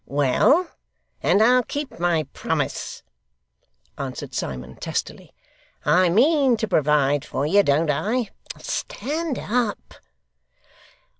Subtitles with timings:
[0.07, 0.67] Well,
[1.21, 3.03] and I'll keep my promise,'
[3.99, 5.31] answered Simon, testily.
[5.85, 8.31] 'I mean to provide for you, don't I?
[8.57, 9.93] Stand up!